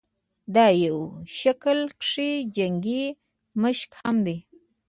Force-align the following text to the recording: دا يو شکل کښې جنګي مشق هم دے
دا 0.55 0.67
يو 0.83 0.97
شکل 1.39 1.79
کښې 2.01 2.31
جنګي 2.55 3.03
مشق 3.61 3.91
هم 4.03 4.17
دے 4.25 4.37